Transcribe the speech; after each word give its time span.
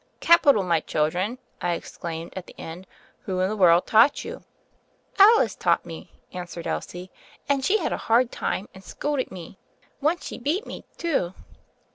"Capital, 0.19 0.63
my 0.63 0.79
children!" 0.79 1.37
I 1.61 1.73
exclaimed 1.73 2.33
at 2.35 2.47
the 2.47 2.55
end. 2.59 2.87
Who 3.27 3.39
in 3.39 3.49
the 3.49 3.55
world 3.55 3.85
taught 3.85 4.25
you?" 4.25 4.43
"Alice 5.19 5.53
taught 5.55 5.85
me," 5.85 6.11
answered 6.33 6.65
Elsie, 6.65 7.11
"and 7.47 7.63
she 7.63 7.77
had 7.77 7.93
a 7.93 7.97
hard 8.09 8.31
time, 8.31 8.67
and 8.73 8.83
scolded 8.83 9.29
me. 9.29 9.59
Once 10.01 10.25
she 10.25 10.39
beat 10.39 10.65
me, 10.65 10.85
too." 10.97 11.35